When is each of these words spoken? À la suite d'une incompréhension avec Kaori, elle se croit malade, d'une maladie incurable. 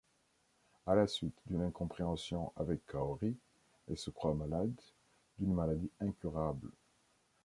À 0.87 0.95
la 0.95 1.05
suite 1.05 1.37
d'une 1.45 1.61
incompréhension 1.61 2.51
avec 2.55 2.83
Kaori, 2.87 3.37
elle 3.87 3.97
se 3.99 4.09
croit 4.09 4.33
malade, 4.33 4.73
d'une 5.37 5.53
maladie 5.53 5.91
incurable. 5.99 6.71